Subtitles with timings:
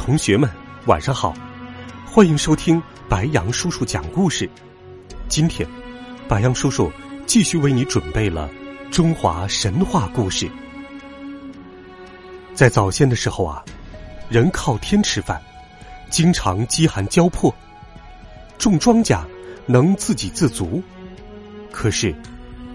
[0.00, 0.48] 同学们，
[0.86, 1.34] 晚上好！
[2.06, 4.48] 欢迎收听白杨叔叔讲故事。
[5.28, 5.68] 今天，
[6.26, 6.90] 白杨叔叔
[7.26, 8.48] 继续为你准备了
[8.90, 10.50] 中华神话故事。
[12.54, 13.62] 在早先的时候啊，
[14.30, 15.38] 人靠天吃饭，
[16.08, 17.54] 经常饥寒交迫，
[18.56, 19.22] 种庄稼
[19.66, 20.82] 能自给自足。
[21.70, 22.14] 可是，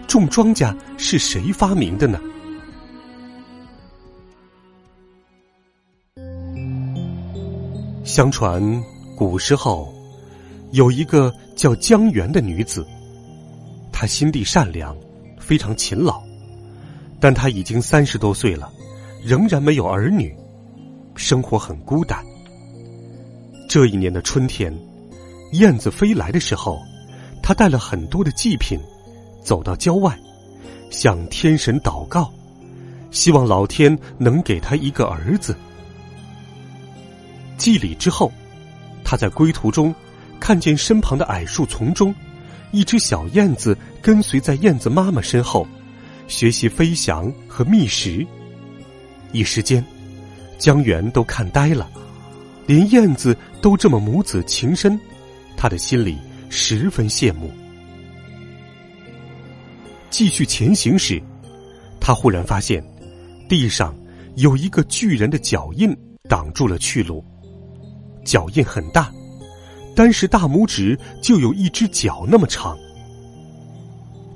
[0.08, 2.20] 种庄稼是谁发明的呢？
[8.06, 8.62] 相传，
[9.16, 9.92] 古时候
[10.72, 12.86] 有一个叫江源的女子，
[13.92, 14.96] 她心地善良，
[15.40, 16.22] 非常勤劳，
[17.20, 18.72] 但她已经三十多岁了，
[19.24, 20.32] 仍然没有儿女，
[21.16, 22.24] 生活很孤单。
[23.68, 24.72] 这一年的春天，
[25.54, 26.80] 燕子飞来的时候，
[27.42, 28.80] 她带了很多的祭品，
[29.44, 30.16] 走到郊外，
[30.92, 32.32] 向天神祷告，
[33.10, 35.58] 希望老天能给她一个儿子。
[37.58, 38.32] 祭礼之后，
[39.04, 39.94] 他在归途中
[40.40, 42.14] 看见身旁的矮树丛中，
[42.72, 45.68] 一只小燕子跟随在燕子妈妈身后，
[46.28, 48.26] 学习飞翔和觅食。
[49.32, 49.84] 一时间，
[50.58, 51.90] 江源都看呆了，
[52.66, 55.00] 连燕子都这么母子情深，
[55.58, 56.18] 他的心里
[56.50, 57.52] 十分羡慕。
[60.10, 61.22] 继续前行时，
[62.00, 62.84] 他忽然发现，
[63.50, 63.94] 地上
[64.36, 65.96] 有一个巨人的脚印
[66.30, 67.24] 挡住了去路。
[68.26, 69.10] 脚印很大，
[69.96, 72.78] 单是大拇指就有一只脚那么长。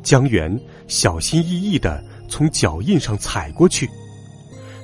[0.02, 0.58] 江源
[0.88, 3.90] 小心翼翼的从脚印上踩过去，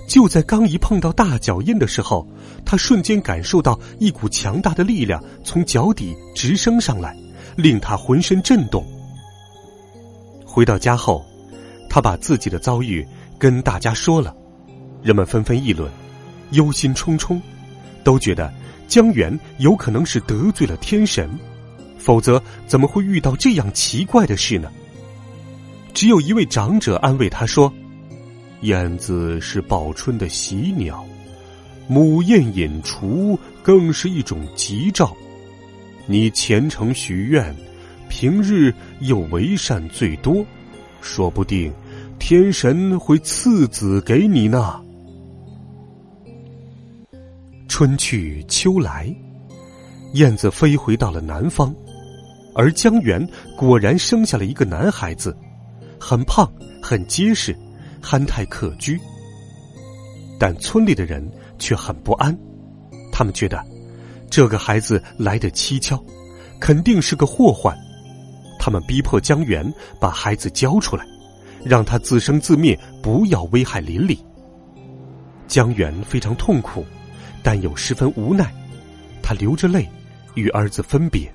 [0.10, 2.28] 就在刚一碰到大脚印的时候，
[2.66, 7.16] 他瞬间感受到一股强大的力量从脚底直升上来，
[7.56, 8.86] 令他浑身震动。
[10.46, 11.26] 回到家后，
[11.90, 13.06] 他把自己的遭遇
[13.40, 14.36] 跟大家说了，
[15.02, 15.90] 人们纷纷议论，
[16.52, 17.40] 忧心忡忡，
[18.06, 18.50] 都觉得。
[18.88, 21.28] 江源有可能是得罪了天神，
[21.98, 24.72] 否则怎么会遇到这样奇怪的事呢？
[25.92, 27.74] 只有一位长者安慰他说
[28.62, 31.04] ：“燕子是报春的喜鸟，
[31.88, 35.18] 母燕引雏更是一种吉兆。
[36.06, 37.56] 你虔诚许愿，
[38.08, 40.46] 平日又为善最多，
[41.02, 41.74] 说不定
[42.20, 44.80] 天神会赐子给你呢。”
[47.68, 49.14] 春去秋来，
[50.14, 51.74] 燕子飞回到了南方，
[52.54, 53.28] 而江源
[53.58, 55.36] 果然生下了一个男孩子，
[56.00, 56.50] 很胖，
[56.82, 57.56] 很结实，
[58.02, 58.98] 憨态可掬。
[60.40, 62.38] 但村里的人却很不安，
[63.12, 63.62] 他们觉得
[64.30, 66.02] 这个孩子来的蹊跷，
[66.60, 67.78] 肯定是个祸患。
[68.60, 71.06] 他们逼迫江源把孩子交出来，
[71.64, 74.20] 让他自生自灭，不要危害邻里。
[75.48, 76.86] 江源非常痛苦。
[77.46, 78.52] 但又十分无奈，
[79.22, 79.88] 他流着泪
[80.34, 81.32] 与儿子分别。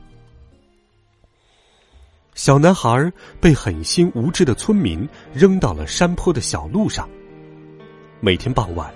[2.35, 7.09] 小男孩被狠心无知的村民扔到了山坡的小路上。
[8.19, 8.93] 每天傍晚，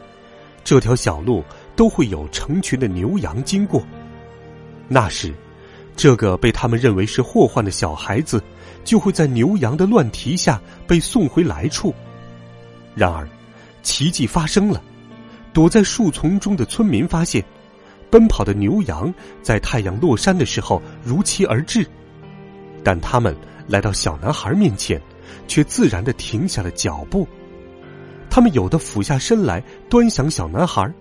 [0.65, 1.45] 这条小路
[1.77, 3.81] 都会有成群的牛羊经过。
[4.89, 5.33] 那时，
[5.95, 8.43] 这个被他们认为是祸患的小孩子，
[8.83, 11.95] 就会在牛羊的乱蹄下被送回来处。
[12.93, 13.29] 然而，
[13.85, 14.83] 奇迹发生了。
[15.55, 17.43] 躲在树丛中的村民发现，
[18.11, 21.87] 奔跑的牛羊在太阳落山的时候如期而至，
[22.83, 23.35] 但他们
[23.69, 25.01] 来到小男孩面前，
[25.47, 27.27] 却自然的停下了脚步。
[28.29, 30.93] 他们有的俯下身来端详小男孩，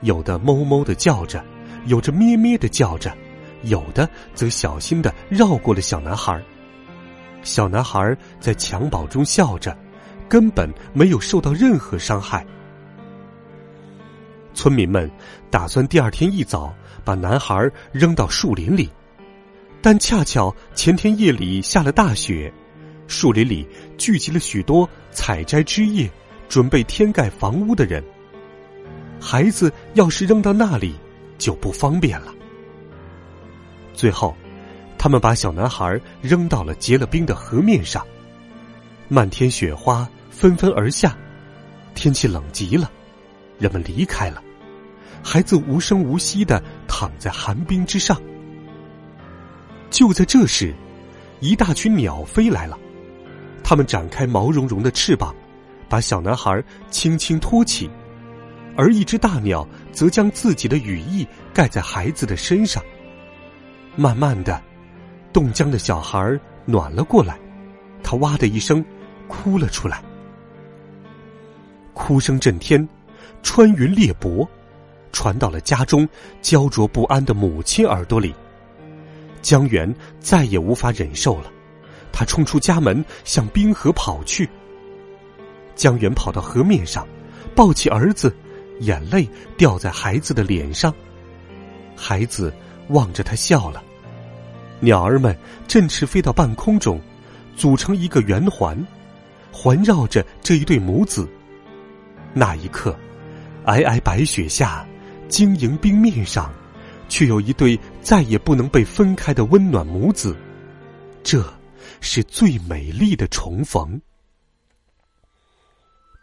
[0.00, 1.44] 有的哞哞的叫着，
[1.84, 3.14] 有着咩咩的叫着，
[3.64, 6.42] 有的则小心的绕过了小男孩。
[7.42, 9.76] 小男孩在襁褓中笑着，
[10.30, 12.46] 根本没有受到任何伤害。
[14.54, 15.10] 村民们
[15.50, 18.88] 打算第二天一早把男孩扔到树林里，
[19.80, 22.52] 但恰巧前天夜里下了大雪，
[23.06, 23.66] 树林里
[23.98, 26.10] 聚集了许多采摘枝叶、
[26.48, 28.02] 准备添盖房屋的人。
[29.20, 30.94] 孩子要是扔到那里，
[31.38, 32.32] 就不方便了。
[33.94, 34.36] 最后，
[34.98, 38.06] 他们把小男孩扔到了结了冰的河面上。
[39.08, 41.16] 漫天雪花纷纷而下，
[41.94, 42.90] 天气冷极了。
[43.62, 44.42] 人们离开了，
[45.22, 48.20] 孩子无声无息的躺在寒冰之上。
[49.88, 50.74] 就在这时，
[51.38, 52.76] 一大群鸟飞来了，
[53.62, 55.32] 它们展开毛茸茸的翅膀，
[55.88, 56.60] 把小男孩
[56.90, 57.88] 轻轻托起，
[58.76, 61.24] 而一只大鸟则将自己的羽翼
[61.54, 62.82] 盖在孩子的身上。
[63.94, 64.60] 慢慢的，
[65.32, 67.38] 冻僵的小孩暖了过来，
[68.02, 68.84] 他哇的一声
[69.28, 70.02] 哭了出来，
[71.94, 72.88] 哭声震天，
[73.42, 74.46] 穿云裂帛，
[75.12, 76.08] 传到了家中
[76.40, 78.34] 焦灼不安的母亲耳朵里。
[79.40, 81.50] 江源再也无法忍受了，
[82.12, 84.48] 他冲出家门向冰河跑去。
[85.74, 87.06] 江源跑到河面上，
[87.54, 88.34] 抱起儿子，
[88.80, 90.94] 眼泪掉在孩子的脸上，
[91.96, 92.52] 孩子
[92.88, 93.82] 望着他笑了。
[94.78, 95.36] 鸟儿们
[95.66, 97.00] 振翅飞到半空中，
[97.56, 98.76] 组成一个圆环，
[99.50, 101.28] 环绕着这一对母子。
[102.32, 102.96] 那一刻，
[103.64, 104.86] 皑皑白雪下，
[105.28, 106.52] 晶莹冰面上。
[107.08, 110.34] 却有一对再也不能被分开的温暖母子，
[111.22, 111.44] 这
[112.00, 114.00] 是最美丽的重逢。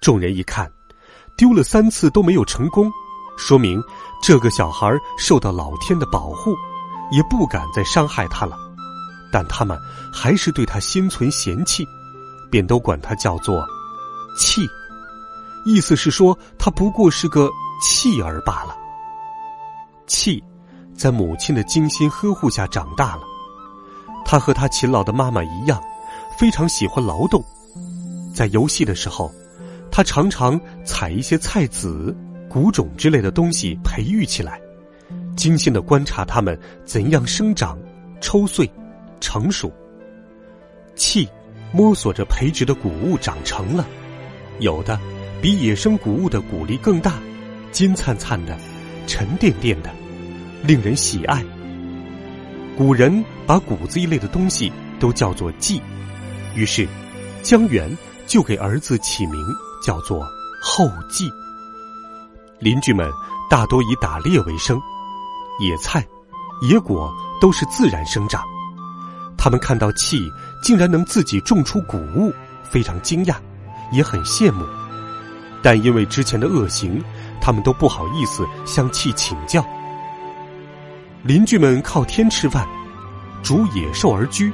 [0.02, 0.68] 众人一看，
[1.38, 2.92] 丢了三次都没有成功，
[3.38, 3.80] 说明
[4.20, 6.56] 这个小孩受到老天的保护，
[7.12, 8.58] 也不敢再伤害他了。
[9.32, 9.78] 但他们
[10.12, 11.86] 还是对他心存嫌弃，
[12.50, 13.64] 便都管他叫做
[14.36, 14.68] “气”，
[15.66, 17.50] 意思是说他不过是个
[17.82, 18.76] 弃儿罢了。
[20.08, 20.44] 弃。
[20.98, 23.22] 在母亲的精心呵护下长大了，
[24.26, 25.82] 他和他勤劳的妈妈一样，
[26.38, 27.42] 非常喜欢劳动。
[28.36, 29.32] 在游戏的时候，
[29.90, 32.14] 他常常采一些菜籽、
[32.50, 34.60] 谷种之类的东西培育起来，
[35.38, 37.80] 精心的观察它们怎样生长、
[38.20, 38.70] 抽穗、
[39.22, 39.72] 成熟。
[40.98, 41.30] 气
[41.72, 43.88] 摸索着培植的谷物长成了，
[44.60, 45.00] 有的
[45.42, 47.14] 比野生谷物的谷粒更大，
[47.72, 48.58] 金灿灿的，
[49.08, 49.90] 沉甸甸的。
[50.62, 51.44] 令人喜爱。
[52.78, 55.82] 古人把谷子一类的东西都叫做稷，
[56.54, 56.86] 于是
[57.42, 57.90] 江源
[58.28, 59.36] 就给儿子起名
[59.82, 60.28] 叫做
[60.62, 61.32] 后稷。
[62.60, 63.10] 邻居们
[63.50, 64.78] 大多以打猎为生，
[65.62, 66.06] 野菜、
[66.70, 67.10] 野果
[67.40, 68.44] 都是自然生长。
[69.38, 70.30] 他们看到气
[70.62, 72.34] 竟然能自己种出谷物，
[72.70, 73.36] 非常惊讶，
[73.94, 74.66] 也很羡慕。
[75.62, 77.04] 但因为之前的恶行，
[77.42, 79.66] 他们都不好意思向气请教。
[81.24, 82.68] 邻居们靠天吃饭，
[83.44, 84.52] 逐野兽而居。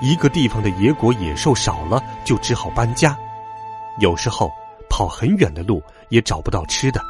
[0.00, 3.16] 一个地方的野果野兽少了，就只好搬家。
[4.00, 4.50] 有时候
[4.88, 7.00] 跑很远的路也找不到吃的，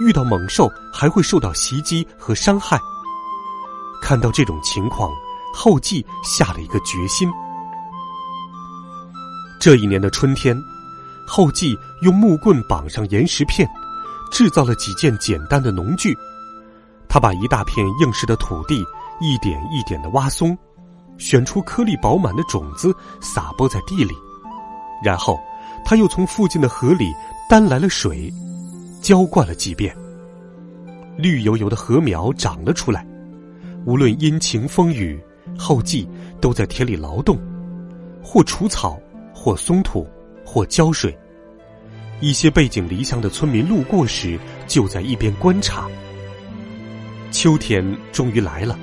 [0.00, 2.78] 遇到猛兽还会受到袭击和伤害。
[4.02, 5.10] 看到这种情况，
[5.52, 7.30] 后继下了一个决心。
[9.60, 10.56] 这一年的春天，
[11.28, 13.68] 后继用木棍绑上岩石片，
[14.32, 16.16] 制造了几件简单的农具。
[17.08, 18.84] 他把一大片硬实的土地
[19.20, 20.56] 一点一点的挖松，
[21.18, 24.14] 选出颗粒饱满的种子撒播在地里，
[25.04, 25.38] 然后
[25.84, 27.12] 他又从附近的河里
[27.48, 28.32] 担来了水，
[29.02, 29.94] 浇灌了几遍。
[31.16, 33.06] 绿油油的禾苗长了出来。
[33.84, 35.18] 无论阴晴风雨，
[35.58, 36.06] 后继
[36.40, 37.38] 都在田里劳动，
[38.22, 38.98] 或除草，
[39.32, 40.06] 或松土，
[40.48, 41.14] 或浇水。
[42.20, 45.86] 一些背井离乡的村民路过时，就在一边观察。
[47.30, 48.76] 秋天终于来了，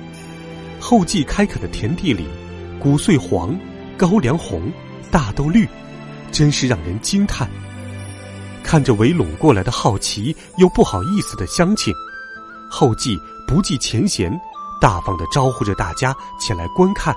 [0.78, 2.28] 后继开垦的田地里，
[2.78, 3.58] 谷穗黄，
[3.96, 4.70] 高粱红，
[5.10, 5.68] 大豆绿，
[6.30, 7.50] 真是让人惊叹。
[8.62, 11.92] 看着围拢过来的好奇又不好意思的乡亲，
[12.70, 14.32] 后继不计前嫌，
[14.80, 17.14] 大方的招呼着大家前来观看。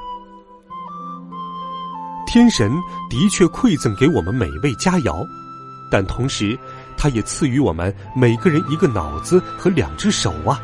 [2.30, 2.72] 天神
[3.10, 5.28] 的确馈赠给我们美味佳肴，
[5.90, 6.56] 但同时，
[6.96, 10.62] 他也赐予我们每个人一个脑子和两只手啊。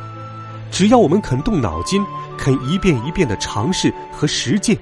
[0.72, 2.06] 只要我们肯动脑筋，
[2.38, 4.78] 肯一遍一遍的尝试和实践，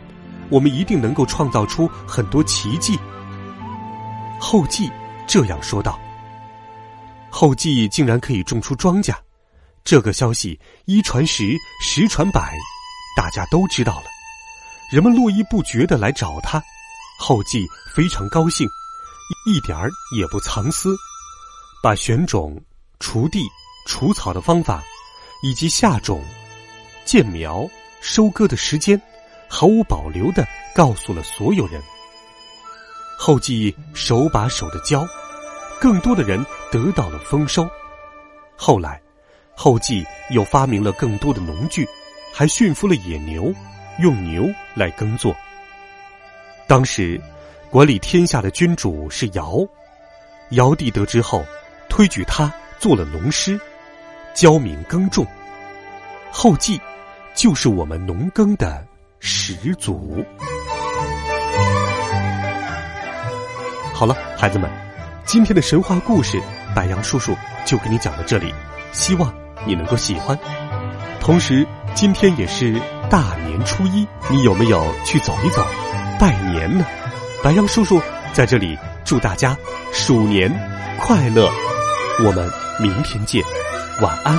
[0.49, 2.99] 我们一定能够创造出很多奇迹。
[4.37, 4.91] 后继
[5.25, 5.97] 这样说道
[7.31, 9.15] ：“后继竟然可以种出庄稼，
[9.85, 12.53] 这个消息一传十，十传百，
[13.15, 14.03] 大家都知道了。
[14.91, 16.61] 人们络绎不绝的来找他，
[17.19, 18.67] 后继非常高兴，
[19.45, 20.95] 一点儿也不藏私，
[21.81, 22.61] 把选种、
[22.99, 23.47] 锄地、
[23.87, 24.83] 除草的方法。”
[25.45, 26.23] 以及下种、
[27.03, 27.67] 建苗、
[27.99, 28.97] 收割的时间，
[29.49, 31.83] 毫无保留的告诉了所有人。
[33.19, 35.05] 后继手把手的教，
[35.81, 36.41] 更多的人
[36.71, 37.69] 得到了丰收。
[38.55, 39.01] 后来，
[39.53, 41.85] 后继又发明了更多的农具，
[42.33, 43.53] 还驯服了野牛，
[43.99, 45.35] 用牛来耕作。
[46.73, 47.21] 当时，
[47.69, 49.59] 管理天下的君主是尧，
[50.53, 51.45] 尧帝得知后，
[51.87, 53.61] 推举他做了农师。
[54.33, 55.23] 教民耕种，
[56.31, 56.81] 后稷
[57.35, 58.83] 就是我们农耕的
[59.19, 60.25] 始祖。
[63.93, 64.67] 好了，孩子们，
[65.25, 66.41] 今天的神话故事，
[66.75, 68.51] 白杨叔叔就给你讲到这里，
[68.91, 69.31] 希望
[69.63, 70.35] 你能够喜欢。
[71.19, 75.63] 同时，今天也是大年初一，你有没有去走一走，
[76.23, 76.85] 拜年呢？
[77.43, 78.01] 白羊叔叔
[78.31, 79.57] 在这里祝大家
[79.91, 80.49] 鼠年
[80.97, 81.51] 快乐，
[82.23, 82.49] 我们
[82.79, 83.43] 明天见，
[83.99, 84.37] 晚安，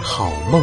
[0.00, 0.62] 好梦。